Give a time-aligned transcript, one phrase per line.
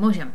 [0.00, 0.32] můžem.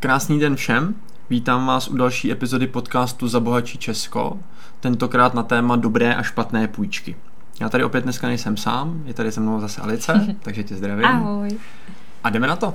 [0.00, 0.94] Krásný den všem.
[1.30, 4.38] Vítám vás u další epizody podcastu Zabohačí Česko,
[4.80, 7.16] tentokrát na téma dobré a špatné půjčky.
[7.60, 11.04] Já tady opět dneska nejsem sám, je tady se mnou zase Alice, takže tě zdravím.
[11.04, 11.58] Ahoj.
[12.24, 12.74] A jdeme na to.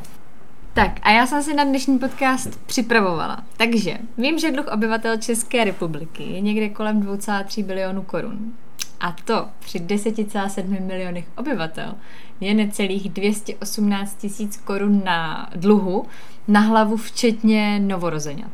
[0.73, 3.43] Tak a já jsem si na dnešní podcast připravovala.
[3.57, 8.53] Takže vím, že dluh obyvatel České republiky je někde kolem 2,3 bilionů korun.
[8.99, 11.93] A to při 10,7 milionech obyvatel
[12.39, 16.05] je necelých 218 tisíc korun na dluhu
[16.47, 18.51] na hlavu včetně novorozenat.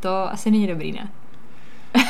[0.00, 1.08] To asi není dobrý, ne?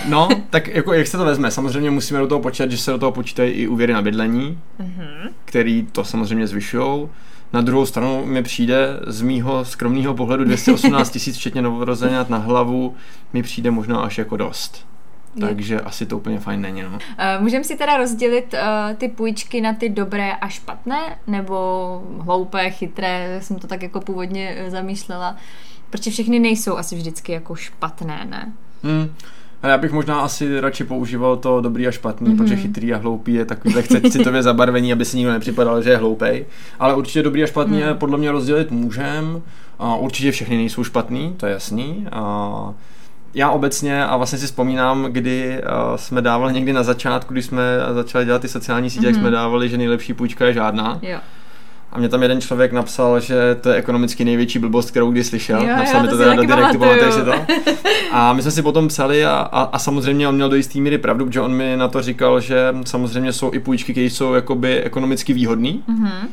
[0.09, 1.51] No, tak jako jak se to vezme?
[1.51, 5.30] Samozřejmě musíme do toho počítat, že se do toho počítají i úvěry na bydlení, mm-hmm.
[5.45, 7.09] který to samozřejmě zvyšují.
[7.52, 12.95] Na druhou stranu mi přijde z mýho skromného pohledu 218 tisíc včetně novorozenat na hlavu
[13.33, 14.90] mi přijde možná až jako dost.
[15.41, 16.83] Takže asi to úplně fajn není.
[16.83, 16.89] No.
[16.89, 16.99] Uh,
[17.41, 23.39] Můžeme si teda rozdělit uh, ty půjčky na ty dobré a špatné, nebo hloupé, chytré,
[23.43, 25.37] jsem to tak jako původně uh, zamýšlela,
[25.91, 28.53] protože všechny nejsou asi vždycky jako špatné, ne?
[28.83, 29.15] Hmm.
[29.63, 32.37] Ale já bych možná asi radši používal to dobrý a špatný, mm-hmm.
[32.37, 35.97] protože chytrý a hloupý je takový lehce citově zabarvení, aby si nikdo nepřipadal, že je
[35.97, 36.47] hloupej.
[36.79, 37.99] Ale určitě dobrý a špatný mm.
[37.99, 39.43] podle mě rozdělit můžem.
[39.79, 42.07] A určitě všechny nejsou špatný, to je jasný.
[42.13, 42.75] A
[43.35, 47.63] já obecně, a vlastně si vzpomínám, kdy uh, jsme dávali někdy na začátku, když jsme
[47.93, 49.07] začali dělat ty sociální sítě, mm-hmm.
[49.07, 49.33] jak jsme mhm.
[49.33, 50.99] dávali, že nejlepší půjčka je žádná.
[51.03, 51.19] Jo.
[51.93, 55.61] A mě tam jeden člověk napsal, že to je ekonomicky největší blbost, kterou kdy slyšel.
[55.61, 57.33] Jo, napsal mi to teda do direktu, pamatuješ si to?
[58.13, 60.99] A my jsme si potom psali a, a, a samozřejmě on měl do jistý míry
[60.99, 64.83] pravdu, protože on mi na to říkal, že samozřejmě jsou i půjčky, které jsou jakoby
[64.83, 65.69] ekonomicky výhodné.
[65.69, 66.28] Mm-hmm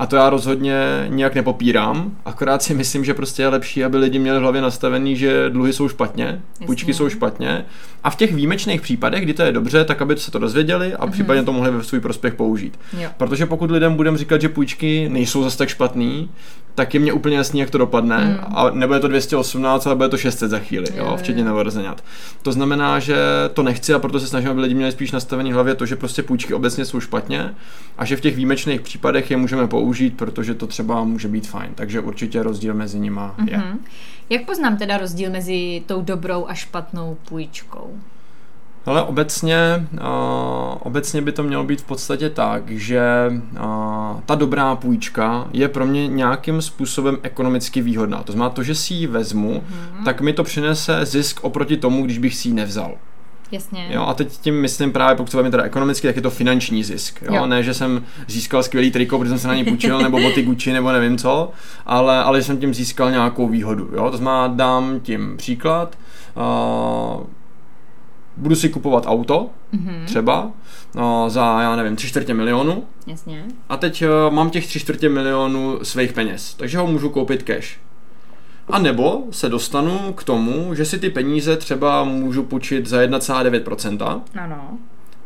[0.00, 0.74] a to já rozhodně
[1.08, 5.16] nijak nepopírám, akorát si myslím, že prostě je lepší, aby lidi měli v hlavě nastavený,
[5.16, 6.66] že dluhy jsou špatně, Jasně.
[6.66, 7.64] půjčky jsou špatně.
[8.04, 11.06] A v těch výjimečných případech, kdy to je dobře, tak aby se to dozvěděli a
[11.06, 11.10] mm-hmm.
[11.10, 12.78] případně to mohli ve svůj prospěch použít.
[12.98, 13.10] Jo.
[13.16, 16.30] Protože pokud lidem budeme říkat, že půjčky nejsou zase tak špatný,
[16.74, 18.24] tak je mě úplně jasný, jak to dopadne.
[18.24, 18.56] Mm.
[18.56, 22.04] A nebude to 218, ale bude to 600 za chvíli, jo, jo, včetně novorozenat.
[22.42, 23.16] To znamená, že
[23.54, 26.22] to nechci a proto se snažím, aby lidi měli spíš nastavený hlavě to, že prostě
[26.22, 27.54] půjčky obecně jsou špatně
[27.98, 31.70] a že v těch výjimečných případech je můžeme použít protože to třeba může být fajn.
[31.74, 33.58] Takže určitě rozdíl mezi nima je.
[33.58, 33.78] Mm-hmm.
[34.30, 37.89] Jak poznám teda rozdíl mezi tou dobrou a špatnou půjčkou?
[38.86, 39.98] Ale obecně, uh,
[40.82, 43.02] obecně by to mělo být v podstatě tak, že
[43.52, 48.22] uh, ta dobrá půjčka je pro mě nějakým způsobem ekonomicky výhodná.
[48.22, 50.04] To znamená to, že si ji vezmu, mm-hmm.
[50.04, 52.94] tak mi to přinese zisk oproti tomu, když bych si ji nevzal.
[53.52, 53.88] Jasně.
[53.90, 57.22] Jo, a teď tím myslím právě, pokud se teda ekonomicky, tak je to finanční zisk.
[57.22, 57.34] Jo?
[57.34, 57.46] jo.
[57.46, 60.72] Ne, že jsem získal skvělý triko, protože jsem se na něj půjčil, nebo boty Gucci,
[60.72, 61.50] nebo nevím co,
[61.86, 63.90] ale, ale že jsem tím získal nějakou výhodu.
[63.92, 64.10] Jo?
[64.10, 65.98] To znamená, dám tím příklad.
[66.36, 67.26] Uh,
[68.40, 70.04] budu si kupovat auto, mm-hmm.
[70.04, 70.50] třeba,
[70.96, 72.84] uh, za, já nevím, tři čtvrtě milionu.
[73.06, 73.44] Jasně.
[73.68, 77.78] A teď uh, mám těch tři čtvrtě milionů svých peněz, takže ho můžu koupit cash.
[78.68, 84.20] A nebo se dostanu k tomu, že si ty peníze třeba můžu půjčit za 1,9%.
[84.44, 84.78] Ano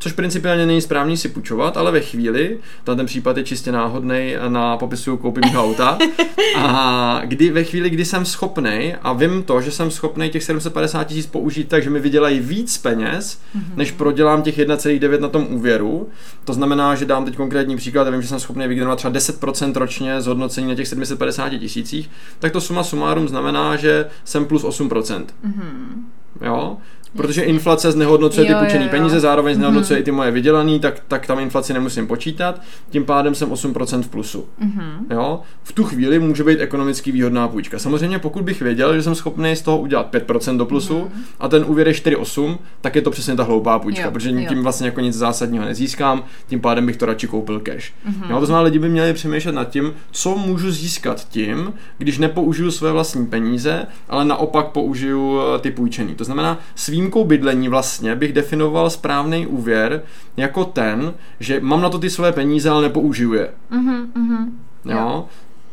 [0.04, 4.76] což principiálně není správný si půjčovat, ale ve chvíli, ten případ je čistě náhodný na
[4.76, 5.98] popisu koupím auta,
[6.56, 11.04] a kdy ve chvíli, kdy jsem schopný a vím to, že jsem schopný těch 750
[11.04, 13.76] tisíc použít tak, že mi vydělají víc peněz, mm-hmm.
[13.76, 16.09] než prodělám těch 1,9 na tom úvěru,
[16.44, 19.72] to znamená, že dám teď konkrétní příklad a vím, že jsem schopný vygenerovat třeba 10%
[19.76, 24.65] ročně z hodnocení na těch 750 tisících, tak to suma sumárum znamená, že jsem plus
[24.65, 25.25] 8%.
[25.47, 26.04] Mm-hmm.
[26.41, 26.76] Jo?
[27.17, 30.03] Protože inflace znehodnocuje ty půjčené peníze, zároveň znehodnocuje mm-hmm.
[30.03, 32.61] i ty moje vydělané, tak, tak tam inflaci nemusím počítat,
[32.91, 34.47] tím pádem jsem 8% v plusu.
[34.63, 34.99] Mm-hmm.
[35.11, 35.41] Jo?
[35.63, 37.79] V tu chvíli může být ekonomicky výhodná půjčka.
[37.79, 41.23] Samozřejmě pokud bych věděl, že jsem schopný z toho udělat 5% do plusu mm-hmm.
[41.41, 44.49] a ten úvěr je 4,8, tak je to přesně ta hloupá půjčka, jo, protože jo.
[44.49, 47.93] tím vlastně jako nic zásadního nezískám, tím pádem bych to radši koupil cash.
[48.09, 48.31] Mm-hmm.
[48.31, 48.41] Jo?
[48.41, 52.93] To znamená, lidi by měli přemýšlet nad tím, co můžu získat tím, když nepoužiju své
[52.93, 56.15] vlastní peníze, ale naopak použiju eh, ty půjčený.
[56.15, 60.03] To znamená, svým výjimkou bydlení vlastně bych definoval správný úvěr
[60.36, 63.48] jako ten, že mám na to ty své peníze, ale nepoužiju je.
[63.72, 64.48] Mm-hmm, mm-hmm.
[64.84, 64.97] Jo?
[64.98, 65.28] jo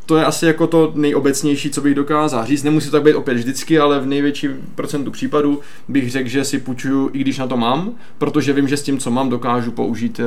[0.05, 2.63] to je asi jako to nejobecnější, co bych dokázal říct.
[2.63, 6.59] Nemusí to tak být opět vždycky, ale v největší procentu případů bych řekl, že si
[6.59, 10.21] půjčuju, i když na to mám, protože vím, že s tím, co mám, dokážu použít,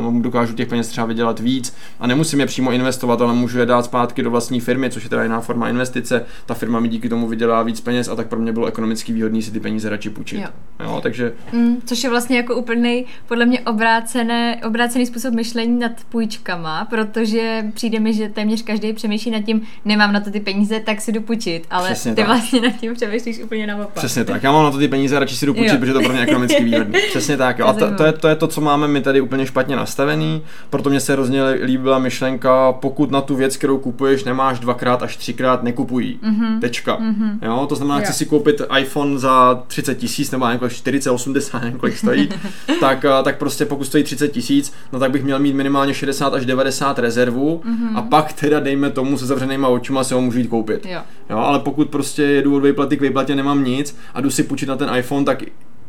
[0.00, 0.22] mm.
[0.22, 3.84] dokážu těch peněz třeba vydělat víc a nemusím je přímo investovat, ale můžu je dát
[3.84, 6.24] zpátky do vlastní firmy, což je teda jiná forma investice.
[6.46, 9.42] Ta firma mi díky tomu vydělá víc peněz a tak pro mě bylo ekonomicky výhodné
[9.42, 10.40] si ty peníze radši půjčit.
[10.40, 10.48] Jo.
[10.80, 11.32] Jo, takže...
[11.52, 17.64] Mm, což je vlastně jako úplný, podle mě obrácené, obrácený způsob myšlení nad půjčkama, protože
[17.74, 21.00] přijde mi, že téměř každý přemýšlí přemýšlí nad tím, nemám na to ty peníze, tak
[21.00, 22.26] si jdu půjčit, ale Přesně ty tak.
[22.26, 23.88] vlastně nad tím přemýšlíš úplně naopak.
[23.94, 24.42] Přesně tak.
[24.42, 25.78] Já mám na to ty peníze, radši si jdu půjčit, Jo.
[25.80, 27.00] protože to pro mě ekonomicky výhodný.
[27.08, 27.58] Přesně tak.
[27.58, 27.66] Jo.
[27.66, 30.42] A to, to, je, to je to, co máme my tady úplně špatně nastavený.
[30.70, 35.16] Proto mě se hrozně líbila myšlenka, pokud na tu věc, kterou kupuješ, nemáš dvakrát až
[35.16, 36.18] třikrát, nekupují.
[36.22, 36.60] Mm-hmm.
[36.60, 36.98] Tečka.
[36.98, 37.38] Mm-hmm.
[37.42, 41.78] Jo, to znamená, chci si koupit iPhone za 30 tisíc nebo jako 40, 80, nevím,
[41.78, 42.28] kolik stojí,
[42.80, 46.34] tak, eh, tak prostě pokud stojí 30 tisíc, no tak bych měl mít minimálně 60
[46.34, 47.96] až 90 rezervu mm-hmm.
[47.98, 50.86] a pak teda dejme tomu se zavřenýma očima si ho můžu jít koupit.
[50.86, 51.00] Jo.
[51.30, 54.68] Jo, ale pokud prostě jedu od výplaty k výplatě, nemám nic a jdu si půjčit
[54.68, 55.42] na ten iPhone, tak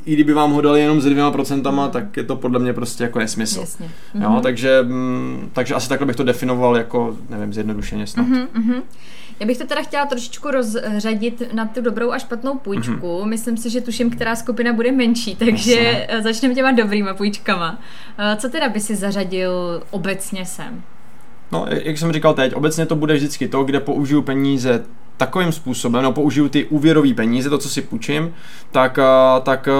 [0.05, 3.03] i kdyby vám ho dali jenom se dvěma procentama, tak je to podle mě prostě
[3.03, 3.59] jako nesmysl.
[3.59, 3.89] Jasně.
[4.21, 8.27] Jo, takže, mm, takže asi takhle bych to definoval jako, nevím, zjednodušeně snad.
[8.27, 8.81] Mm-hmm.
[9.39, 12.93] Já bych to teda chtěla trošičku rozřadit na tu dobrou a špatnou půjčku.
[12.93, 13.25] Mm-hmm.
[13.25, 16.05] Myslím si, že tuším, která skupina bude menší, takže Jasně.
[16.09, 17.79] eh, začneme těma dobrýma půjčkama.
[18.17, 20.81] Eh, Co teda by si zařadil obecně sem?
[21.51, 24.85] No, jak jsem říkal teď, obecně to bude vždycky to, kde použiju peníze
[25.19, 28.33] takovým způsobem, no použiju ty úvěrové peníze, to, co si půjčím,
[28.71, 29.73] tak, a, tak a,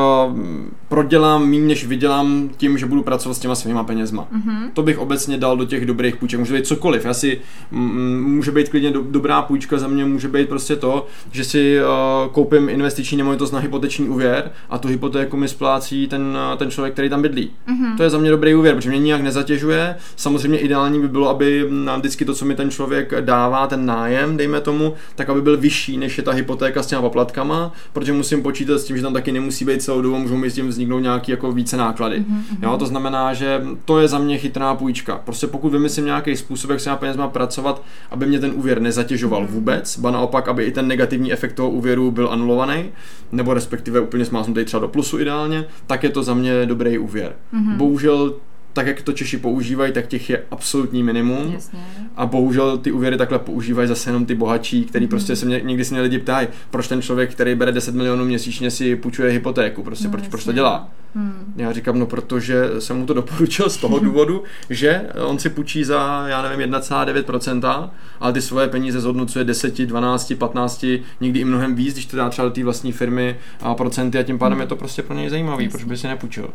[0.87, 4.27] prodělám méně, než vydělám tím, že budu pracovat s těma svýma penězma.
[4.33, 4.69] Mm-hmm.
[4.73, 6.39] To bych obecně dal do těch dobrých půjček.
[6.39, 7.05] Může být cokoliv.
[7.05, 7.41] Já si,
[7.71, 12.31] může být klidně do, dobrá půjčka za mě, může být prostě to, že si uh,
[12.31, 17.09] koupím investiční nemovitost na hypoteční úvěr a tu hypotéku mi splácí ten, ten člověk, který
[17.09, 17.51] tam bydlí.
[17.67, 17.97] Mm-hmm.
[17.97, 19.95] To je za mě dobrý úvěr, protože mě nijak nezatěžuje.
[20.15, 24.37] Samozřejmě ideální by bylo, aby nám vždycky to, co mi ten člověk dává, ten nájem,
[24.37, 28.43] dejme tomu, tak aby byl vyšší, než je ta hypotéka s těma poplatkama, protože musím
[28.43, 30.99] počítat s tím, že tam taky nemusí být celou dobu, můžou mi s tím vzniknout
[30.99, 32.19] nějaký jako více náklady.
[32.19, 32.57] Mm-hmm.
[32.61, 35.21] Jo, to znamená, že to je za mě chytrá půjčka.
[35.25, 38.81] Prostě pokud vymyslím nějaký způsob, jak se na peněz má pracovat, aby mě ten úvěr
[38.81, 42.85] nezatěžoval vůbec, ba naopak, aby i ten negativní efekt toho úvěru byl anulovaný,
[43.31, 47.33] nebo respektive úplně smásnutý třeba do plusu ideálně, tak je to za mě dobrý úvěr.
[47.53, 47.77] Mm-hmm.
[47.77, 48.33] Bohužel
[48.73, 51.51] tak jak to Češi používají, tak těch je absolutní minimum.
[51.53, 51.79] Jasně.
[52.15, 55.09] A bohužel ty úvěry takhle používají zase jenom ty bohatší, který mm.
[55.09, 58.25] prostě se mě, někdy se mě lidi ptají, proč ten člověk, který bere 10 milionů
[58.25, 60.55] měsíčně, si půjčuje hypotéku, prostě No, proč, proč to jasně.
[60.55, 60.89] dělá.
[61.15, 61.53] Hmm.
[61.57, 65.83] Já říkám, no protože jsem mu to doporučil z toho důvodu, že on si půjčí
[65.83, 67.89] za, já nevím, 1,9%,
[68.19, 70.85] ale ty svoje peníze zhodnocuje 10, 12, 15,
[71.21, 74.23] někdy i mnohem víc, když to dá třeba do té vlastní firmy a procenty a
[74.23, 76.49] tím pádem je to prostě pro něj zajímavý, proč by si nepůjčil.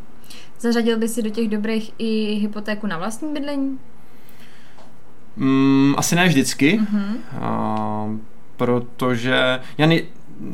[0.61, 3.79] Zařadil by si do těch dobrých i hypotéku na vlastní bydlení?
[5.37, 7.17] Mm, asi ne vždycky, mm-hmm.
[7.41, 8.09] a,
[8.57, 10.05] protože já nej,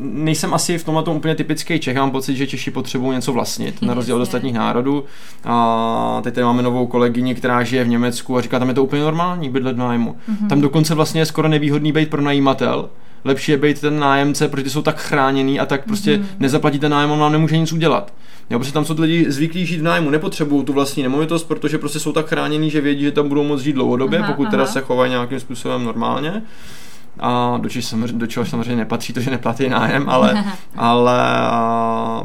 [0.00, 3.32] nejsem asi v tomhle tom úplně typický Čech, já mám pocit, že Češi potřebují něco
[3.32, 5.04] vlastnit, na rozdíl od ostatních národů.
[5.44, 8.84] A teď tady máme novou kolegyni, která žije v Německu a říká, tam je to
[8.84, 10.16] úplně normální bydlet v nájmu.
[10.30, 10.48] Mm-hmm.
[10.48, 12.90] Tam dokonce vlastně je skoro nevýhodný být pro najímatel.
[13.24, 16.26] Lepší je být ten nájemce, protože ty jsou tak chráněný a tak prostě mm-hmm.
[16.38, 18.12] nezaplatíte nájem, on vám nemůže nic udělat.
[18.50, 21.78] Jo, protože tam jsou ty lidi zvyklí žít v nájmu, nepotřebují tu vlastní nemovitost, protože
[21.78, 24.62] prostě jsou tak chránění, že vědí, že tam budou moct žít dlouhodobě, Aha, pokud teda
[24.62, 24.72] aha.
[24.72, 26.42] se chovají nějakým způsobem normálně.
[27.20, 30.44] A do čeho samozřejmě, do čeho samozřejmě nepatří to, že neplatí nájem, ale,
[30.76, 32.24] ale a,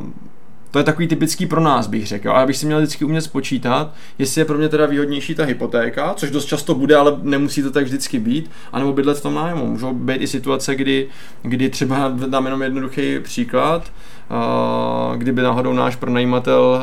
[0.72, 2.32] to je takový typický pro nás, bych řekl.
[2.32, 5.46] A já bych si měl vždycky umět spočítat, jestli je pro mě teda výhodnější ta
[5.46, 9.36] hypotéka, což dost často bude, ale nemusí to tak vždycky být, anebo bydlet v tom
[9.36, 9.66] nájmu.
[9.66, 11.08] Můžou být i situace, kdy,
[11.42, 13.92] kdy třeba dám jenom jednoduchý příklad,
[15.16, 16.82] kdyby náhodou náš pronajímatel,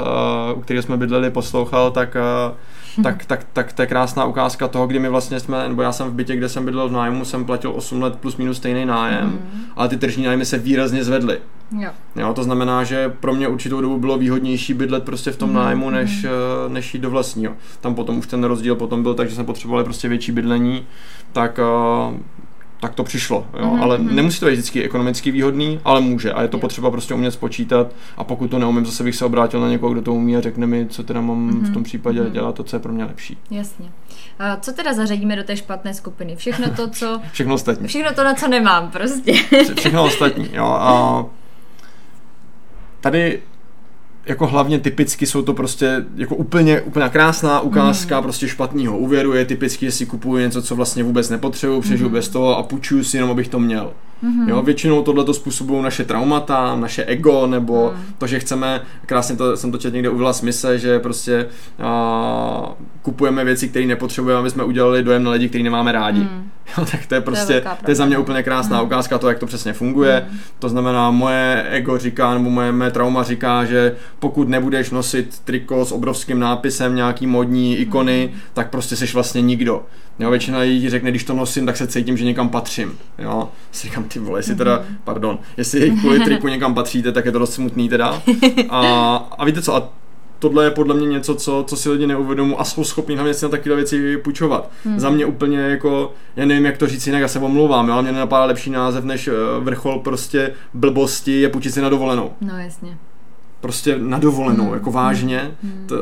[0.52, 2.16] uh, u kterého jsme bydleli, poslouchal, tak
[2.48, 2.56] uh,
[3.02, 6.08] tak, tak, tak to je krásná ukázka toho, kdy my vlastně jsme, nebo já jsem
[6.08, 9.26] v bytě, kde jsem bydlel v nájmu, jsem platil 8 let plus minus stejný nájem,
[9.26, 9.62] mm.
[9.76, 11.38] ale ty tržní nájmy se výrazně zvedly.
[11.78, 11.90] Jo.
[12.16, 15.56] Jo, to znamená, že pro mě určitou dobu bylo výhodnější bydlet prostě v tom mm.
[15.56, 16.28] nájmu, než, eh,
[16.68, 17.52] než jít do vlastního.
[17.80, 20.86] Tam potom už ten rozdíl potom byl tak, že jsme potřebovali prostě větší bydlení,
[21.32, 22.18] tak eh,
[22.82, 23.70] tak to přišlo, jo?
[23.70, 24.16] Mhm, ale mhm.
[24.16, 26.60] nemusí to být vždycky ekonomicky výhodný, ale může a je to Jo.
[26.60, 27.86] potřeba prostě umět spočítat
[28.16, 30.66] a pokud to neumím, zase bych se obrátil na někoho, kdo to umí a řekne
[30.66, 32.32] mi, co teda mám v tom Mhm, případě mhm.
[32.32, 33.38] dělat, to, co je pro mě lepší.
[33.50, 33.90] Jasně.
[34.38, 36.36] A co teda zařadíme do té špatné skupiny?
[36.36, 37.20] Všechno to, co...
[37.32, 37.88] Všechno ostatní.
[37.88, 39.32] Všechno to, na co nemám prostě.
[39.32, 40.64] Vše- všechno ostatní, jo.
[40.66, 41.24] A
[43.00, 43.42] tady
[44.26, 48.22] jako hlavně typicky jsou to prostě jako úplně, úplně krásná ukázka mm.
[48.22, 49.32] prostě špatného úvěru.
[49.32, 52.14] Je typicky, že si kupuju něco, co vlastně vůbec nepotřebuju, přežiju mm.
[52.14, 53.92] bez toho a půjčuju si jenom, abych to měl.
[54.22, 54.48] Mm.
[54.48, 58.02] Jo, většinou tohle to způsobují naše traumata, naše ego, nebo mm.
[58.18, 61.46] to, že chceme, krásně to jsem to četl někde uvila smysl, že prostě
[61.82, 66.20] a, kupujeme věci, které nepotřebujeme, aby jsme udělali dojem na lidi, který nemáme rádi.
[66.20, 66.50] Mm.
[66.78, 68.86] Jo, tak to je prostě, velká to je za mě úplně krásná mm.
[68.86, 70.26] ukázka toho, jak to přesně funguje.
[70.30, 70.38] Mm.
[70.58, 75.84] To znamená, moje ego říká, nebo moje mé trauma říká, že pokud nebudeš nosit triko
[75.84, 78.40] s obrovským nápisem, nějaký modní ikony, mm.
[78.54, 79.82] tak prostě jsi vlastně nikdo.
[80.18, 82.98] Jo, většina lidí řekne, když to nosím, tak se cítím, že někam patřím.
[83.18, 87.32] Jo, si říkám, ty vole, jestli teda, pardon, jestli kvůli triku někam patříte, tak je
[87.32, 88.22] to dost smutný teda.
[88.68, 89.88] A, a víte co, a
[90.38, 93.44] tohle je podle mě něco, co, co si lidi neuvědomují a jsou schopni hlavně si
[93.44, 94.70] na takové věci půjčovat.
[94.84, 95.00] Hmm.
[95.00, 98.02] Za mě úplně jako, já nevím, jak to říct jinak, já se omlouvám, jo, ale
[98.02, 102.32] mě nenapadá lepší název než eh, vrchol prostě blbosti je půjčit si na dovolenou.
[102.40, 102.98] No jasně
[103.62, 104.74] prostě na dovolenou, mm.
[104.74, 105.50] jako vážně.
[105.62, 105.84] Mm.
[105.86, 105.96] To,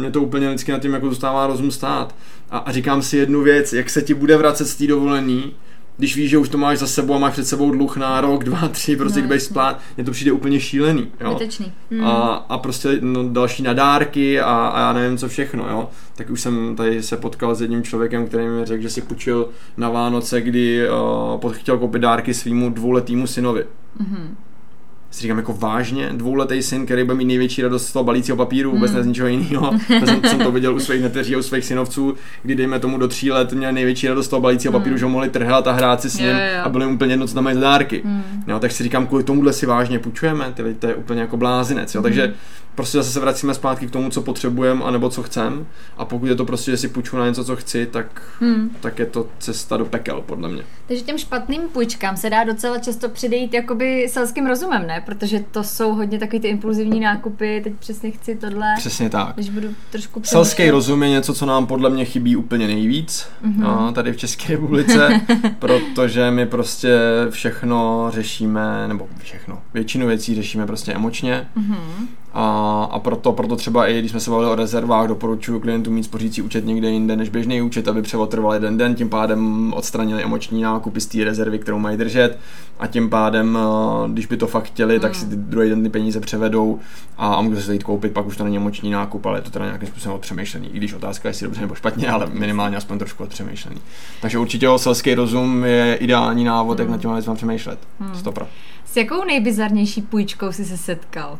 [0.00, 2.14] mě to úplně vždycky na tím jako zůstává rozum stát.
[2.52, 5.52] A, a říkám si jednu věc, jak se ti bude vracet z té dovolený,
[5.96, 8.44] když víš, že už to máš za sebou a máš před sebou dluh na rok,
[8.44, 11.08] dva, tři, prostě no, budeš splát, mně to přijde úplně šílený.
[11.20, 11.38] Jo?
[11.90, 12.04] Mm.
[12.04, 15.88] A, a prostě no, další nadárky a, a já nevím co všechno, jo.
[16.16, 19.48] Tak už jsem tady se potkal s jedním člověkem, který mi řekl, že si půjčil
[19.76, 20.88] na Vánoce, kdy
[21.42, 23.64] uh, chtěl koupit dárky svýmu dvouletýmu synovi.
[24.00, 24.51] Mm-hmm
[25.12, 28.70] si říkám jako vážně, dvouletý syn, který bude mít největší radost z toho balícího papíru,
[28.70, 28.96] vůbec mm.
[28.96, 29.72] ne z ničeho jiného.
[30.04, 33.08] jsem, jsem, to viděl u svých neteří a u svých synovců, kdy dejme tomu do
[33.08, 34.80] tří let měli největší radost z toho balícího mm.
[34.80, 36.62] papíru, že ho mohli trhat a hrát si s ním jo, jo.
[36.64, 38.00] a byli úplně jedno, co tam mají za dárky.
[38.04, 38.22] Mm.
[38.46, 41.94] Jo, tak si říkám, kvůli tomuhle si vážně půjčujeme, ty, to je úplně jako blázinec.
[41.94, 42.00] Jo.
[42.00, 42.02] Mm.
[42.02, 42.34] Takže
[42.74, 45.66] prostě zase se vracíme zpátky k tomu, co potřebujeme, anebo co chcem.
[45.96, 48.76] A pokud je to prostě, že si půjču na něco, co chci, tak, hmm.
[48.80, 50.62] tak je to cesta do pekel, podle mě.
[50.86, 55.01] Takže těm špatným půjčkám se dá docela často přidejít jakoby selským rozumem, ne?
[55.06, 58.74] Protože to jsou hodně takový ty impulzivní nákupy, teď přesně chci tohle.
[58.78, 59.34] Přesně tak.
[59.34, 63.58] Když budu trošku Selský rozum je něco, co nám podle mě chybí úplně nejvíc mm-hmm.
[63.58, 65.20] no, tady v České republice,
[65.58, 66.98] protože my prostě
[67.30, 71.48] všechno řešíme, nebo všechno, většinu věcí řešíme prostě emočně.
[71.56, 72.06] Mm-hmm.
[72.34, 76.02] A, a proto, proto třeba i když jsme se bavili o rezervách, doporučuji klientům mít
[76.02, 80.22] spořící účet někde jinde než běžný účet, aby převod trval jeden den, tím pádem odstranili
[80.22, 82.38] emoční nákupy z té rezervy, kterou mají držet
[82.78, 85.44] a tím pádem, eh, když by to fakt chtěli, tak si ty hmm.
[85.44, 86.78] druhý den ty peníze převedou
[87.18, 89.50] a, a můžou se jít koupit, pak už to není emoční nákup, ale je to
[89.50, 90.68] teda nějakým způsobem odpřemýšlený.
[90.72, 93.80] I když otázka je, jestli dobře nebo špatně, ale minimálně aspoň trošku odpřemýšlený.
[94.20, 97.78] Takže určitě o selský rozum je ideální návod, jak na těma věcma přemýšlet.
[98.00, 98.14] Hmm.
[98.14, 98.46] Stopra.
[98.84, 101.38] S jakou nejbizarnější půjčkou jsi se setkal?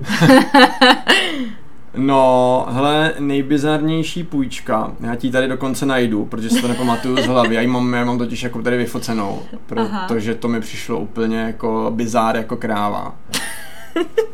[1.96, 7.54] No, hele, nejbizarnější půjčka, já ti tady dokonce najdu, protože si to nepamatuju z hlavy,
[7.54, 11.92] já ji mám, já mám totiž jako tady vyfocenou, protože to mi přišlo úplně jako
[11.94, 13.14] bizár jako kráva.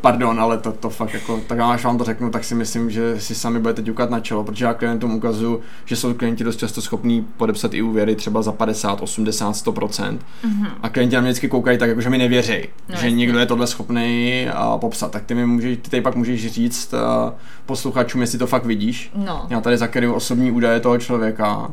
[0.01, 3.19] Pardon, ale to, to fakt jako, tak až vám to řeknu, tak si myslím, že
[3.19, 6.81] si sami budete ťukat na čelo, protože já klientům ukazuju, že jsou klienti dost často
[6.81, 10.17] schopní podepsat i úvěry třeba za 50, 80, 100%.
[10.43, 10.67] Mm-hmm.
[10.81, 13.11] A klienti na mě vždycky koukají tak, jako že mi nevěří, no, že jasně.
[13.11, 15.11] někdo je tohle schopný popsat.
[15.11, 16.93] Tak ty mi můžeš, ty tady pak můžeš říct
[17.65, 19.11] posluchačům, jestli to fakt vidíš.
[19.15, 19.45] No.
[19.49, 21.71] Já tady zakryju osobní údaje toho člověka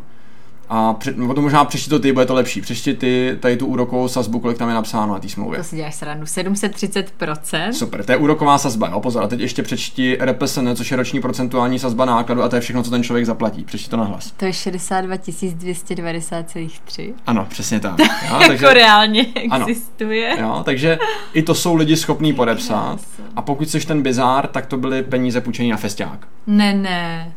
[0.69, 2.61] a před, no, to možná přečti to ty, bude to lepší.
[2.61, 5.59] Přečti ty tady tu úrokovou sazbu, kolik tam je napsáno na té smlouvě.
[5.59, 7.71] To si děláš srandu, 730%.
[7.71, 9.23] Super, to je úroková sazba, jo, pozor.
[9.23, 12.83] A teď ještě přečti RPSN, což je roční procentuální sazba nákladu a to je všechno,
[12.83, 13.65] co ten člověk zaplatí.
[13.65, 14.33] Přečti to na hlas.
[14.37, 17.13] To je 62 290,3.
[17.27, 17.99] Ano, přesně tak.
[18.33, 20.29] Jo, takže, jako reálně existuje.
[20.33, 20.99] Ano, jo, takže
[21.33, 22.99] i to jsou lidi schopní podepsat.
[23.37, 26.29] A pokud jsi ten bizár, tak to byly peníze půjčení na festiák.
[26.47, 27.33] Ne, ne.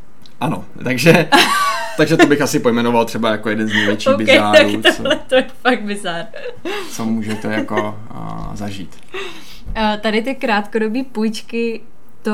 [0.46, 1.30] Ano, takže
[1.98, 4.82] takže to bych asi pojmenoval třeba jako jeden z největších okay, bizárů.
[4.82, 6.26] Tak tohle co, to je fakt bizár.
[6.92, 8.96] Co můžete jako uh, zažít.
[9.14, 11.82] Uh, tady ty krátkodobé půjčky,
[12.22, 12.34] to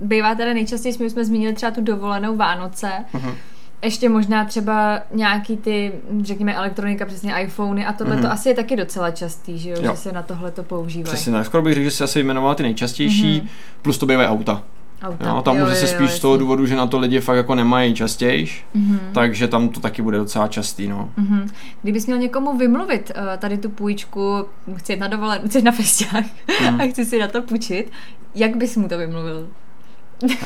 [0.00, 3.34] bývá teda nejčastěji, my jsme zmínili třeba tu dovolenou Vánoce, uh-huh.
[3.82, 8.22] Ještě možná třeba nějaký ty, řekněme, elektronika, přesně iPhony a tohle mm-hmm.
[8.22, 9.90] to asi je taky docela častý, že jo, jo.
[9.90, 11.14] že se na tohle to používají.
[11.14, 13.82] Přesně, tak skoro bych řekl, že se asi jmenoval ty nejčastější, mm-hmm.
[13.82, 14.62] plus to bývají auta.
[15.02, 15.28] Auta.
[15.28, 17.36] No, tam jo, může se spíš jo, z toho důvodu, že na to lidi fakt
[17.36, 18.98] jako nemají častěji, mm-hmm.
[19.12, 20.88] takže tam to taky bude docela častý.
[20.88, 21.10] No.
[21.18, 21.48] Mm-hmm.
[21.82, 24.46] Kdybys měl někomu vymluvit uh, tady tu půjčku,
[24.76, 26.24] chci jít na dovolenou, chci na festiák
[26.60, 26.80] mm.
[26.80, 27.92] a chci si na to půjčit,
[28.34, 29.48] jak bys mu to vymluvil?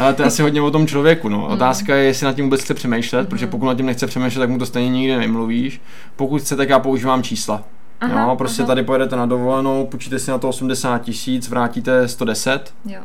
[0.01, 1.29] Ale to je asi hodně o tom člověku.
[1.29, 1.39] No.
[1.39, 1.53] Mhm.
[1.53, 3.27] Otázka je, jestli nad tím vůbec chce přemýšlet, mm.
[3.27, 5.81] protože pokud nad tím nechce přemýšlet, tak mu to stejně nikdy nemluvíš.
[6.17, 7.65] Pokud chce, tak já používám čísla.
[8.01, 8.67] Aha, jo, prostě aha.
[8.67, 12.75] tady pojedete na dovolenou, půjčíte si na to 80 tisíc, vrátíte 110.
[12.87, 13.01] Jo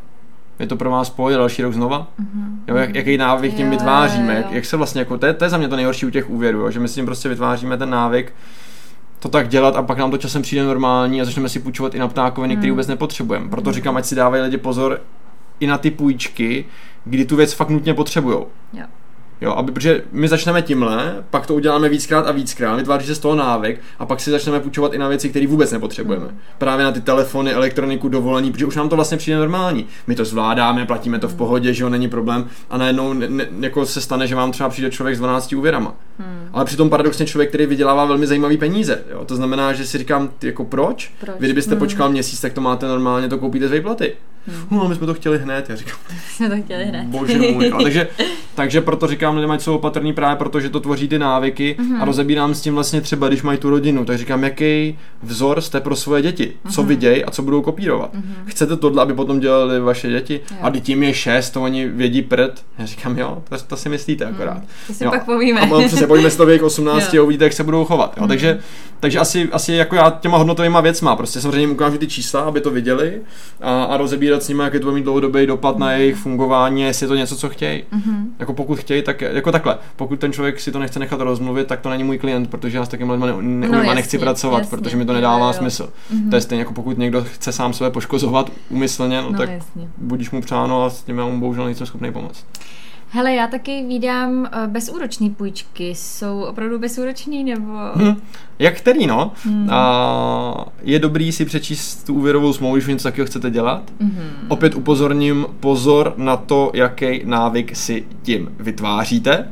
[0.60, 2.07] je to pro vás pojít další rok znova?
[2.22, 2.55] Mm-hmm.
[2.67, 4.45] Jo, jak, jaký návyk tím jo, vytváříme, jo, jo.
[4.45, 6.29] Jak, jak se vlastně, jako, to, je, to je za mě to nejhorší u těch
[6.29, 8.33] úvěrů, jo, že my si tím prostě vytváříme ten návyk
[9.24, 12.00] to tak dělat a pak nám to časem přijde normální a začneme si půjčovat i
[12.00, 12.62] na ptákoviny, mm.
[12.62, 13.50] které vůbec nepotřebujeme.
[13.50, 13.74] Proto mm.
[13.74, 15.01] říkám, ať si dávají lidi pozor
[15.60, 16.65] i na ty půjčky,
[17.05, 18.38] kdy tu věc fakt nutně potřebují.
[18.74, 18.86] Jo,
[19.56, 23.36] aby, protože my začneme tímhle, pak to uděláme víckrát a víckrát, vytváří se z toho
[23.36, 26.25] návyk a pak si začneme půjčovat i na věci, které vůbec nepotřebujeme.
[26.25, 26.38] Hmm.
[26.58, 29.86] Právě na ty telefony, elektroniku, dovolení, protože už nám to vlastně přijde normální.
[30.08, 31.38] My to zvládáme, platíme to v hmm.
[31.38, 34.70] pohodě, že jo, není problém a najednou ne, ne, jako se stane, že vám třeba
[34.70, 35.96] přijde člověk s 12 úvěrama.
[36.20, 36.50] Hmm.
[36.53, 39.03] Ale přitom paradoxně člověk, který vydělává velmi zajímavý peníze.
[39.12, 39.25] Jo?
[39.25, 41.12] To znamená, že si říkám, jako proč?
[41.20, 41.36] proč?
[41.39, 41.79] Vy kdybyste hmm.
[41.79, 44.13] počkal měsíc, tak to máte normálně, to koupíte z výplaty.
[44.48, 44.79] Hmm.
[44.79, 45.96] No, my jsme to chtěli hned, já říkám.
[46.29, 47.05] jsme to chtěli hned.
[47.08, 47.70] Bože můj.
[47.70, 48.08] No, takže,
[48.55, 51.93] takže proto říkám, lidem, ať jsou opatrní právě protože to tvoří ty návyky Mhm.
[51.96, 52.01] mm-hmm.
[52.01, 55.79] a rozebírám s tím vlastně třeba, když mají tu rodinu, tak říkám, jaký vzor jste
[55.82, 56.88] pro svoje děti, co Mhm.
[56.89, 58.13] vidějí a co budou kopírovat.
[58.13, 58.34] Mm-hmm.
[58.46, 60.41] Chcete tohle, aby potom dělali vaše děti?
[60.51, 60.58] Jo.
[60.62, 62.65] A když tím je šest, to oni vědí prd.
[62.77, 64.58] Já říkám, jo, to, to si myslíte akorát.
[64.58, 64.65] Mhm.
[64.88, 65.12] To si jo.
[65.12, 65.62] pak povíme.
[65.62, 65.65] A
[66.03, 67.22] přesně pojďme s to věk 18 Jo.
[67.22, 68.13] a uvidíte, jak se budou chovat.
[68.17, 68.27] Jo.
[68.27, 68.60] Takže,
[69.00, 72.62] takže asi, asi jako já těma hodnotovými věcma, prostě samozřejmě jim ukážu ty čísla, aby
[72.62, 73.22] to viděli
[73.62, 77.03] a, a rozebírat s nimi, jaký to bude mít dlouhodobý dopad na jejich fungování, jestli
[77.03, 77.83] je to něco, co chtějí.
[77.91, 78.33] Mhm.
[78.39, 79.77] Jako pokud chtějí, tak jako takhle.
[79.95, 82.86] Pokud ten člověk si to nechce nechat rozmluvit, tak to není můj klient, protože já
[82.86, 84.77] s takým lidmi ne, neumím No, nechci pracovat, jasně.
[84.77, 85.53] protože mi to nedává jo, jo.
[85.53, 85.89] smysl.
[86.12, 86.29] Mhm.
[86.29, 89.88] To je stejně jako pokud někdo chce sám sebe poškozovat úmyslně, no, No, tak jasně.
[89.98, 92.45] budíš mu přáno a s tím já mu bohužel nejsem schopný pomoct.
[93.15, 95.96] Hele, já taky vídám eh, bezúroční půjčky.
[95.96, 97.74] Jsou opravdu bezúroční nebo...
[97.96, 98.22] Hm.
[98.60, 99.32] Jak který, no?
[99.43, 99.70] Hmm.
[99.72, 103.84] A je dobrý si přečíst tu úvěrovou smlouvu, když něco takového chcete dělat.
[104.00, 104.24] Mhm.
[104.48, 109.50] Opět upozorním, pozor na to, jaký návyk si tím vytváříte,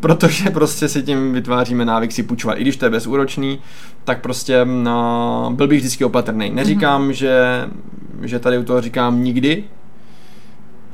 [0.00, 2.58] protože prostě si tím vytváříme návyk si půjčovat.
[2.58, 3.58] I když to je bezúročný,
[4.04, 6.50] tak prostě no, byl bych vždycky opatrný.
[6.50, 7.12] Neříkám, mm-hmm.
[7.12, 7.40] že,
[8.22, 9.64] že tady u toho říkám nikdy,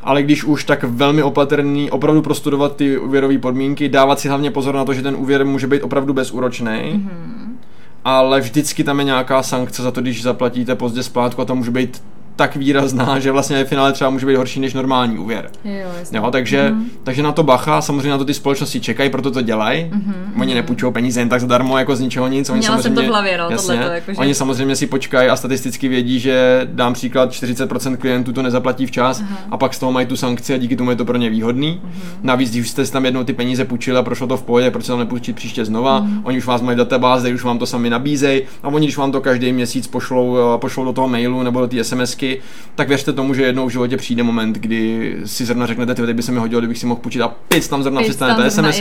[0.08, 4.74] ale když už, tak velmi opatrný, opravdu prostudovat ty úvěrové podmínky, dávat si hlavně pozor
[4.74, 7.58] na to, že ten úvěr může být opravdu bezúročný, Mhm.
[8.04, 11.70] ale vždycky tam je nějaká sankce za to, když zaplatíte pozdě splátku a to může
[11.70, 12.02] být
[12.38, 15.50] tak výrazná, že vlastně ve finále třeba může být horší než normální úvěr.
[15.64, 15.72] Jo.
[16.12, 16.80] Jo, takže, Mhm.
[16.82, 16.88] mm-hmm.
[17.04, 19.84] takže na to bacha, samozřejmě na to ty společnosti čekají, proto to dělají.
[19.92, 20.40] Mhm, Mm-hmm.
[20.40, 22.50] Oni nepůjčují peníze jen tak zadarmo, jako z ničeho nic.
[22.50, 25.28] Oni Měla jsem samozřejmě, to v hlavě, no, jasně, tohleto, jakože- Oni samozřejmě si počkají
[25.28, 29.38] a statisticky vědí, že dám příklad 40% klientů to nezaplatí včas Aha.
[29.50, 31.80] a pak z toho mají tu sankci a díky tomu je to pro ně výhodný.
[31.84, 31.92] Mhm.
[32.22, 34.92] Navíc, když jste tam jednou ty peníze půjčili a prošlo to v pohodě, proč se
[34.92, 36.20] tam nepůjčit příště znova, Mhm.
[36.24, 39.12] oni už vás mají v databázi, už vám to sami nabízejí a oni, když vám
[39.12, 42.27] to každý měsíc pošlou, eh, pošlou do toho mailu nebo do té SMSky,
[42.74, 46.22] tak věřte tomu, že jednou v životě přijde moment, kdy si zrovna řeknete, ty by
[46.22, 48.80] se mi hodilo, kdybych si mohl půjčit a pic tam zrovna zrovna, SMS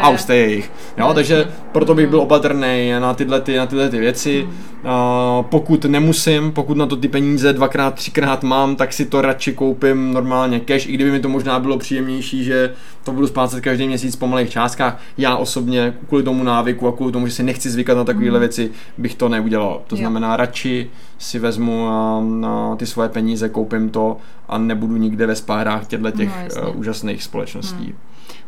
[0.00, 0.70] a už jste jejich.
[0.98, 4.42] Jo, takže proto bych byl opatrný na tyhle, ty, na tyhle ty věci.
[4.42, 4.50] Uh,
[5.42, 10.12] pokud nemusím, pokud na to ty peníze dvakrát, třikrát mám, tak si to radši koupím
[10.12, 12.72] normálně cash, i kdyby mi to možná bylo příjemnější, že
[13.04, 15.00] to budu splácet každý měsíc po malých částkách.
[15.18, 18.70] Já osobně kvůli tomu návyku a kvůli tomu, že si nechci zvykat na takovéhle věci,
[18.98, 19.82] bych to neudělal.
[19.86, 19.98] To Jo.
[19.98, 24.16] znamená, radši si vezmu uh, na ty svoje peníze, koupím to
[24.48, 26.62] a nebudu nikde ve spárách těchto těch No, jasně.
[26.62, 27.94] uh, úžasných společností.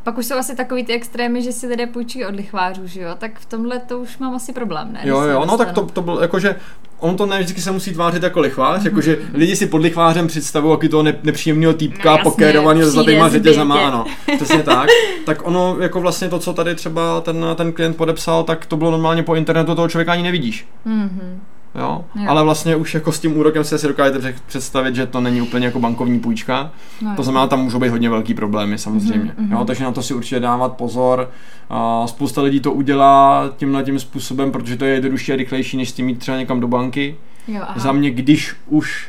[0.03, 3.11] Pak už jsou asi takový ty extrémy, že si lidé půjčí od lichvářů, že jo?
[3.19, 5.01] Tak v tomhle to už mám asi problém, ne?
[5.05, 6.57] Jo, jo, no tak to, to bylo jakože,
[6.99, 8.87] on to ne vždycky se musí tvářit jako lichvář, Mhm.
[8.87, 12.93] jakože lidi si pod lichvářem představují jaký toho ne, nepříjemného týpka, No pokérovaný s přijde,
[12.93, 13.85] zlatýma řetězama, tě.
[13.85, 14.05] ano,
[14.37, 14.89] přesně tak.
[15.27, 18.91] Tak ono, jako vlastně to, co tady třeba ten, ten klient podepsal, tak to bylo
[18.91, 20.69] normálně po internetu, toho člověka ani nevidíš.
[20.85, 21.41] Mhm.
[21.75, 22.05] Jo?
[22.17, 22.25] Jo.
[22.29, 25.43] Ale vlastně už jako s tím úrokem se si dokážete před- představit, že to není
[25.43, 26.71] úplně jako bankovní půjčka.
[27.03, 29.33] No, To znamená, tam můžou být hodně velký problémy samozřejmě.
[29.37, 29.53] Mhm, mhm.
[29.53, 31.31] Jo, takže na to si určitě dávat pozor.
[31.71, 35.91] A spousta lidí to udělá tímhle tím způsobem, protože to je jednodušší a rychlejší, než
[35.91, 37.17] s tím jít třeba někam do banky.
[37.49, 37.75] jo, aha.
[37.81, 39.09] Za mě, když už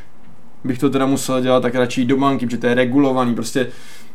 [0.64, 3.36] bych to teda musel dělat, tak radši jít do banky, protože to je regulovaný.
[3.36, 3.68] Prostě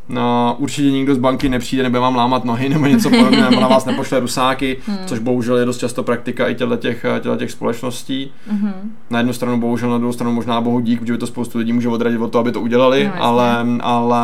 [0.09, 3.69] No, určitě nikdo z banky nepřijde, nebude vám lámat nohy nebo něco podobného, nebo na
[3.69, 4.99] vás nepošle rusáky, Hmm.
[5.07, 8.31] což bohužel je dost často praktika i těchto těch, těchto těch společností.
[8.51, 8.73] Mhm.
[9.11, 11.89] Na jednu stranu bohužel, na druhou stranu možná bohu dík, protože to spoustu lidí může
[11.89, 14.21] odradit od toho, aby to udělali, No, ale, ale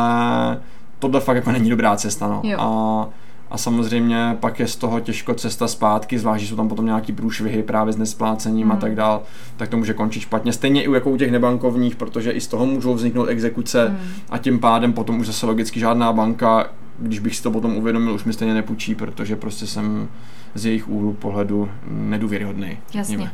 [0.99, 2.29] tohle fakt jako není dobrá cesta.
[2.29, 2.41] No.
[2.45, 2.59] Jo.
[2.61, 3.09] A,
[3.53, 7.13] a samozřejmě pak je z toho těžko cesta zpátky, zvlášť, že jsou tam potom nějaký
[7.13, 8.81] průšvihy právě s nesplácením a Hmm.
[8.81, 9.23] tak dál,
[9.57, 10.53] tak to může končit špatně.
[10.53, 13.99] Stejně i jako u těch nebankovních, protože i z toho můžou vzniknout exekuce Hmm.
[14.31, 18.15] a tím pádem potom už zase logicky žádná banka, když bych si to potom uvědomil,
[18.15, 20.09] už mi stejně nepůjčí, protože prostě jsem
[20.55, 22.79] z jejich úhlu pohledu nedůvěryhodný.
[22.95, 23.33] Jasně.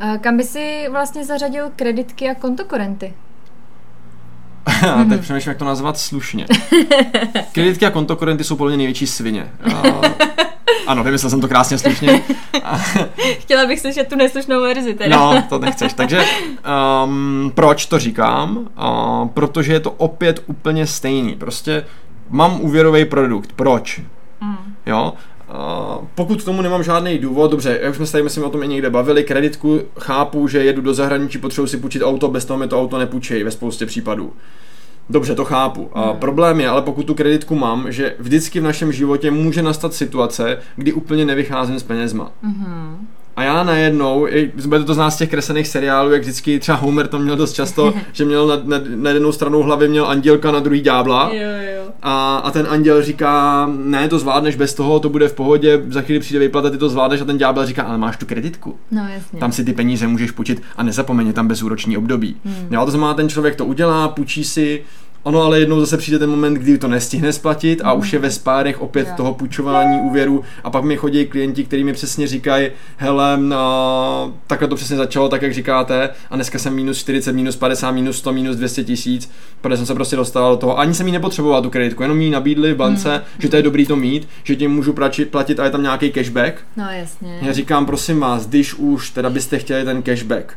[0.00, 3.14] Eh, Kam by si vlastně zařadil kreditky a kontokorenty?
[4.94, 6.46] A teď přemýšlím, jak to nazvat slušně.
[7.52, 9.50] Kreditky a kontokorenty jsou podle mě největší svině.
[9.74, 9.82] A,
[10.86, 12.22] ano, vymyslel jsem to krásně slušně.
[12.64, 12.78] A,
[13.38, 15.16] Chtěla bych slyšet tu neslušnou verzi teda.
[15.16, 15.92] no, to nechceš.
[15.92, 16.24] Takže
[17.04, 18.56] um, proč to říkám?
[18.56, 21.34] Uh, protože je to opět úplně stejný.
[21.34, 21.84] Prostě
[22.30, 23.52] mám úvěrový produkt.
[23.52, 24.00] Proč?
[24.40, 24.56] Mm.
[24.86, 25.12] Jo?
[26.14, 28.62] Pokud k tomu nemám žádný důvod, dobře, jak už jsme se tady myslím o tom
[28.62, 32.58] i někde bavili, kreditku chápu, že jedu do zahraničí, potřebuji si půjčit auto, bez toho
[32.58, 34.32] mi to auto nepůjčí ve spoustě případů.
[35.10, 35.90] Dobře, to chápu.
[35.94, 36.18] A Hmm.
[36.18, 40.58] problém je, ale pokud tu kreditku mám, že vždycky v našem životě může nastat situace,
[40.76, 42.30] kdy úplně nevycházím s penězma.
[42.42, 42.96] Mhm.
[43.36, 47.18] A já najednou, i- bude to z těch kreslených seriálů, jak vždycky třeba Homer to
[47.18, 50.80] měl dost často, že měl na, na, na jednou stranou hlavy měl andělka, na druhý
[50.80, 51.30] ďábla.
[51.32, 51.40] Jo,
[51.75, 51.75] jo.
[52.02, 56.02] A, a ten anděl říká, ne, to zvládneš bez toho, to bude v pohodě, za
[56.02, 58.76] chvíli přijde výplata, ty to zvládneš a ten ďábel říká, ale máš tu kreditku.
[58.90, 59.40] No jasně.
[59.40, 62.36] Tam si ty peníze můžeš půjčit a nezapomeň tam bezúroční období.
[62.44, 62.68] Hmm.
[62.70, 64.82] Jo, to znamená, ten člověk to udělá, půjčí si,
[65.26, 68.30] Ono ale jednou zase přijde ten moment, kdy to nestihne splatit a už je ve
[68.30, 73.36] spárech opět toho půjčování úvěru a pak mi chodí klienti, kteří mi přesně říkají, hele,
[73.36, 77.90] no, takhle to přesně začalo, tak jak říkáte a dneska jsem minus 40, minus 50,
[77.90, 80.78] minus 100, minus 200 tisíc, protože jsem se prostě dostal do toho.
[80.78, 83.20] Ani jsem jí nepotřeboval tu kreditku, jenom mi nabídli v bance, hmm.
[83.38, 86.12] že to je dobrý to mít, že tím můžu platit, platit a je tam nějaký
[86.12, 86.54] cashback.
[86.76, 87.38] No jasně.
[87.42, 90.52] Já říkám, prosím vás, když už teda byste chtěli ten cashback,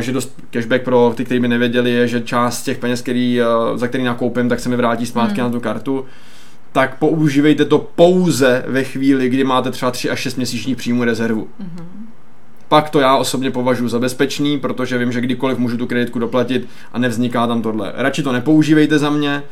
[0.00, 3.44] že dost cashback pro ty, kteří by nevěděli, je, že část těch peněz, který, eh,
[3.74, 5.50] za který nakoupím, tak se mi vrátí zpátky hmm.
[5.50, 6.04] na tu kartu
[6.72, 11.48] tak používejte to pouze ve chvíli, kdy máte třeba 3 až 6 měsíčních příjmu rezervu.
[11.60, 11.84] Mm-hmm.
[12.68, 16.68] Pak to já osobně považuji za bezpečný, protože vím, že kdykoliv můžu tu kreditku doplatit
[16.92, 17.92] a nevzniká tam tohle.
[17.96, 19.42] Radši to nepoužívejte za mě,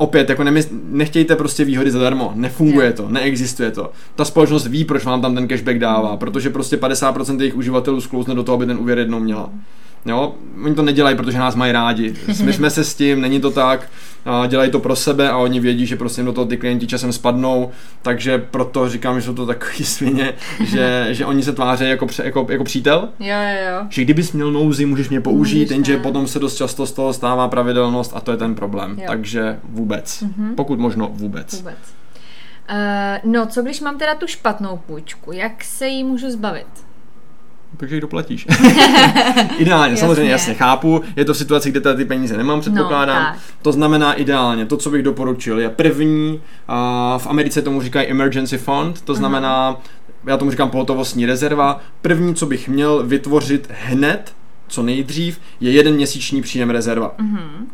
[0.00, 3.92] opět, jako nemysl, nechtějte prostě výhody zadarmo, nefunguje to, neexistuje to.
[4.14, 8.34] Ta společnost ví, proč vám tam ten cashback dává, protože prostě 50% jejich uživatelů sklouzne
[8.34, 9.50] do toho, aby ten úvěr jednou měla.
[10.06, 10.34] Jo,
[10.64, 12.14] oni to nedělají, protože nás mají rádi.
[12.44, 13.88] My jsme se s tím, není to tak,
[14.24, 17.12] a dělají to pro sebe a oni vědí, že prostě do toho ty klienti časem
[17.12, 17.70] spadnou,
[18.02, 20.34] takže proto říkám, že jsou to takový svině,
[20.64, 23.08] že, že oni se tváří jako, jako, jako přítel.
[23.20, 23.86] Jo, jo, jo.
[23.88, 27.48] Že kdybys měl nouzi, můžeš mě použít, jenže potom se dost často z toho stává
[27.48, 28.96] pravidelnost a to je ten problém.
[28.98, 29.04] Jo.
[29.06, 30.22] Takže vůbec.
[30.22, 30.54] Mm-hmm.
[30.54, 31.54] Pokud možno vůbec.
[31.54, 31.78] Vůbec.
[32.70, 35.32] Uh, no, co když mám teda tu špatnou půjčku?
[35.32, 36.66] Jak se jí můžu zbavit?
[37.76, 38.46] Takže ji doplatíš.
[39.58, 39.96] ideálně, jasně.
[39.96, 41.02] samozřejmě, jasně, chápu.
[41.16, 43.22] Je to v situaci, kde ty peníze nemám, předpokládám.
[43.22, 48.08] No, to znamená ideálně, to, co bych doporučil, je první, uh, v Americe tomu říkají
[48.08, 50.30] emergency fund, to znamená, uh-huh.
[50.30, 51.80] já tomu říkám pohotovostní rezerva.
[52.02, 54.34] První, co bych měl vytvořit hned,
[54.68, 57.14] co nejdřív, je jeden měsíční příjem rezerva.
[57.18, 57.66] Uh-huh.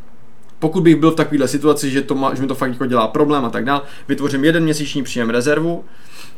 [0.59, 3.09] Pokud bych byl v takovéhle situaci, že, to má, že mi to fakt jako dělá
[3.09, 5.85] problém a tak dále, vytvořím jeden měsíční příjem rezervu,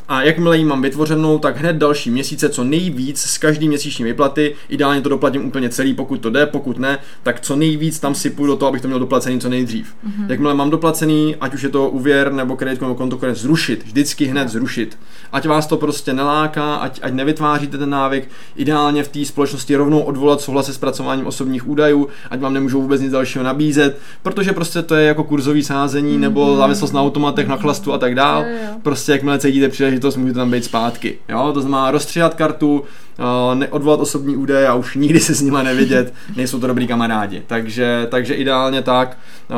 [0.09, 4.55] a jakmile ji mám vytvořenou, tak hned další měsíce co nejvíc z každý měsíční vyplaty,
[4.69, 8.31] ideálně to doplatím úplně celý, pokud to jde, pokud ne, tak co nejvíc tam si
[8.31, 9.95] půjdu do toho, abych to měl doplacený co nejdřív.
[10.07, 10.31] Mm-hmm.
[10.31, 14.25] Jakmile mám doplacený, ať už je to úvěr nebo kredit nebo konto, konec zrušit, vždycky
[14.25, 14.99] hned zrušit.
[15.33, 20.01] Ať vás to prostě neláká, ať, ať nevytváříte ten návyk, ideálně v té společnosti rovnou
[20.01, 24.83] odvolat souhlas se zpracováním osobních údajů, ať vám nemůžou vůbec nic dalšího nabízet, protože prostě
[24.83, 26.21] to je jako kurzový sázení mm-hmm.
[26.21, 28.45] nebo závislost na automatech, na chlastu a tak dál.
[28.83, 31.19] Prostě jakmile cítíte příležitost příležitost, můžete tam být zpátky.
[31.29, 31.51] Jo?
[31.55, 32.85] To znamená rozstříhat kartu,
[33.19, 37.43] eh, neodvolat osobní údaje a už nikdy se s nimi nevidět, nejsou to dobrý kamarádi.
[37.47, 39.19] Takže, takže ideálně tak.
[39.51, 39.55] Eh,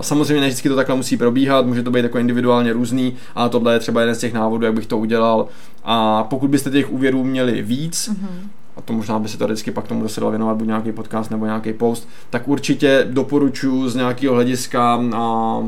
[0.00, 3.72] samozřejmě ne vždycky to takhle musí probíhat, může to být jako individuálně různý, ale tohle
[3.72, 5.46] je třeba jeden z těch návodů, jak bych to udělal.
[5.84, 9.70] A pokud byste těch úvěrů měli víc, mm-hmm a to možná by se to vždycky
[9.70, 13.94] pak tomu se dal věnovat buď nějaký podcast nebo nějaký post, tak určitě doporučuji z
[13.94, 15.62] nějakého hlediska a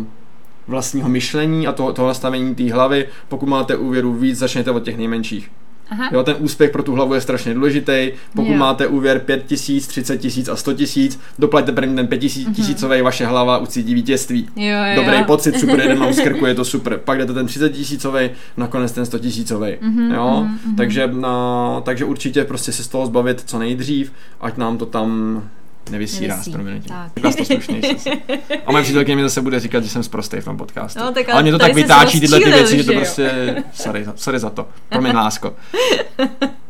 [0.66, 3.06] vlastního myšlení a to, toho nastavení té hlavy.
[3.28, 5.50] Pokud máte úvěru víc, začněte od těch nejmenších.
[5.90, 6.08] Aha.
[6.12, 8.10] Jo, ten úspěch pro tu hlavu je strašně důležitý.
[8.34, 8.56] Pokud jo.
[8.56, 12.54] máte úvěr 5 tisíc, 30 tisíc a 100 tisíc, doplaťte první ten 5 mhm.
[12.54, 13.04] tisícový, uh-huh.
[13.04, 14.48] vaše hlava ucítí vítězství.
[14.56, 14.94] Jo, jo.
[14.94, 16.98] Dobrý pocit, super, jeden mám z krku, je to super.
[16.98, 19.68] Pak jdete ten 30 tisícový, nakonec ten 100 tisícový.
[19.68, 20.76] Uh-huh, jo, uh-huh.
[20.76, 25.42] takže, no, takže určitě prostě se z toho zbavit co nejdřív, ať nám to tam
[25.90, 26.50] nevysírá Nevisí.
[26.50, 26.96] s proměnutím.
[27.22, 27.37] Tak.
[27.37, 27.81] to slušný.
[28.66, 31.00] A moje přítelkyně mi zase bude říkat, že jsem zprostý v tom podcastu.
[31.00, 34.07] No, tak ale, ale mě to tak vytáčí tyhle ty věci, že to prostě, sorry,
[34.16, 34.68] sorry za to.
[34.88, 35.57] Promiň lásko.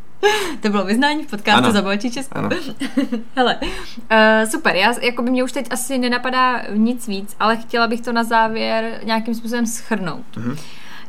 [0.61, 2.39] To bylo vyznání v podcastu Zabojčí Česko.
[2.39, 2.49] Ano.
[3.37, 7.87] Hele, uh, super, já, jako by mě už teď asi nenapadá nic víc, ale chtěla
[7.87, 10.25] bych to na závěr nějakým způsobem schrnout.
[10.37, 10.59] Uh-huh.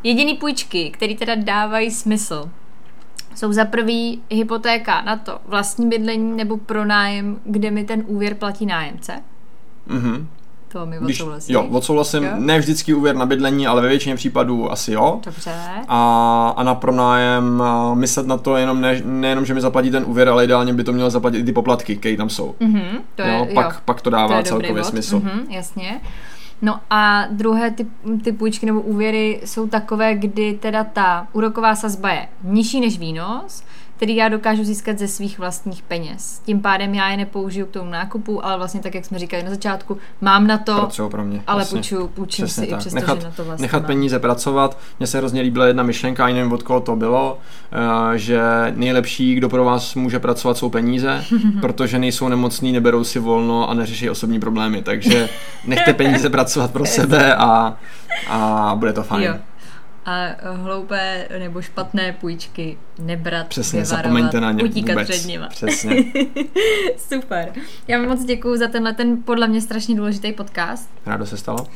[0.04, 2.50] Jediný půjčky, které teda dávají smysl,
[3.36, 8.66] jsou za prvý hypotéka na to vlastní bydlení nebo pronájem, kde mi ten úvěr platí
[8.66, 9.14] nájemce.
[9.88, 10.28] Mhm.
[10.72, 11.54] To mi odsouhlasí.
[11.54, 12.24] Jo, odsouhlasím.
[12.24, 12.32] Jo?
[12.38, 15.20] Ne vždycky úvěr na bydlení, ale ve většině případů asi jo.
[15.26, 15.52] Dobře.
[15.88, 20.04] A, a na pronájem a myslet na to jenom ne, nejenom, že mi zaplatí ten
[20.08, 22.56] úvěr, ale ideálně by to mělo zaplatit i ty poplatky, které tam jsou.
[22.62, 23.80] Mm-hmm, to je, jo, pak, jo.
[23.86, 25.20] pak to dává to celkově smysl.
[25.20, 26.02] Mm-hmm, jasně.
[26.62, 27.88] No a druhé ty,
[28.24, 33.64] ty půjčky nebo úvěry jsou takové, kdy teda ta úroková sazba je nižší než výnos,
[34.02, 36.42] který já dokážu získat ze svých vlastních peněz.
[36.46, 39.50] Tím pádem já je nepoužiju k tomu nákupu, ale vlastně tak, jak jsme říkali na
[39.50, 42.70] začátku, mám na to, Pracují pro mě, ale půjču, půjčím si tak.
[42.70, 43.88] i přesto, nechat, že na to vlastně Nechat mám.
[43.88, 44.78] peníze pracovat.
[45.00, 48.42] Mně se hrozně líbila jedna myšlenka, ani nevím, od koho to bylo, uh, že
[48.76, 51.24] nejlepší, kdo pro vás může pracovat, jsou peníze,
[51.62, 54.82] protože nejsou nemocní, neberou si volno a neřeší osobní problémy.
[54.82, 55.30] Takže
[55.66, 57.78] nechte peníze pracovat pro sebe a,
[58.30, 59.24] a bude to fajn.
[59.24, 59.51] Jo
[60.06, 65.10] a hloupé nebo špatné půjčky nebrat, Přesně, vyvarovat, zapomeňte na ně utíkat vůbec.
[65.10, 65.46] před nimi.
[65.50, 65.96] Přesně.
[66.98, 67.54] Super.
[67.88, 70.90] Já vám moc děkuji za tenhle ten podle mě strašně důležitý podcast.
[71.06, 71.68] Rádo se stalo.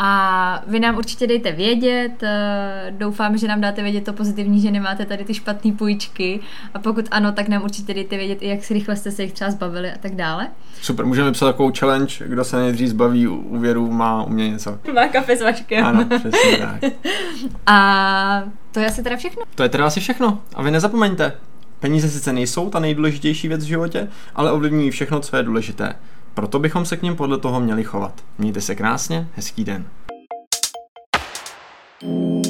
[0.00, 4.70] A vy nám určitě dejte vědět, eh, doufám, že nám dáte vědět to pozitivní, že
[4.70, 6.40] nemáte tady ty špatné půjčky
[6.74, 9.50] a pokud ano, tak nám určitě dejte vědět, jak si rychle jste se jich třeba
[9.50, 10.48] zbavili a tak dále.
[10.80, 14.78] Super, můžeme psat takovou challenge, kdo se nejdřív zbaví úvěru, má u mě něco.
[14.94, 15.86] Má kafe s vaškem.
[15.86, 16.92] Ano, přesně tak.
[17.66, 19.42] A to je asi teda všechno.
[19.54, 20.38] To je teda asi všechno.
[20.54, 21.32] A vy nezapomeňte,
[21.80, 25.94] peníze sice nejsou ta nejdůležitější věc v životě, ale ovlivňují všechno, co je důležité.
[26.38, 28.24] Proto bychom se k ním podle toho měli chovat.
[28.38, 29.88] Mějte se krásně, hezký den.
[32.00, 32.47] thank